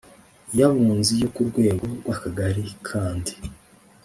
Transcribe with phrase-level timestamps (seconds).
[0.57, 3.31] y Abunzi yo ku rwego rw Akagari kandi